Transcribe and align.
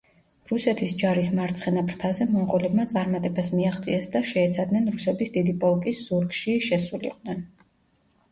რუსეთის 0.51 0.93
ჯარის 1.01 1.27
მარცხენა 1.39 1.81
ფრთაზე 1.89 2.25
მონღოლებმა 2.29 2.85
წარმატებას 2.93 3.51
მიაღწიეს 3.57 4.09
და 4.15 4.21
შეეცადნენ 4.29 4.89
რუსების 4.95 5.33
დიდი 5.35 5.53
პოლკის 5.65 5.99
ზურგში 6.07 6.55
შესულიყვნენ. 6.69 7.45